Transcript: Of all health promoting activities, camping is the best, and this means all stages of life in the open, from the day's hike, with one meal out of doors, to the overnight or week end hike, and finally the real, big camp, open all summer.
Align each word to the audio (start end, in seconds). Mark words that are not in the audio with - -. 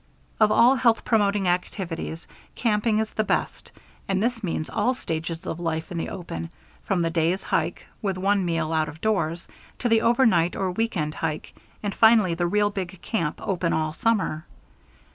Of 0.39 0.51
all 0.51 0.73
health 0.77 1.05
promoting 1.05 1.47
activities, 1.47 2.27
camping 2.55 2.97
is 2.97 3.11
the 3.11 3.23
best, 3.23 3.71
and 4.07 4.17
this 4.23 4.43
means 4.43 4.67
all 4.67 4.95
stages 4.95 5.45
of 5.45 5.59
life 5.59 5.91
in 5.91 5.97
the 5.99 6.09
open, 6.09 6.49
from 6.83 7.03
the 7.03 7.11
day's 7.11 7.43
hike, 7.43 7.85
with 8.01 8.17
one 8.17 8.43
meal 8.43 8.73
out 8.73 8.89
of 8.89 8.99
doors, 8.99 9.47
to 9.77 9.87
the 9.89 10.01
overnight 10.01 10.55
or 10.55 10.71
week 10.71 10.97
end 10.97 11.13
hike, 11.13 11.53
and 11.83 11.93
finally 11.93 12.33
the 12.33 12.47
real, 12.47 12.71
big 12.71 12.99
camp, 13.03 13.39
open 13.47 13.73
all 13.73 13.93
summer. 13.93 14.47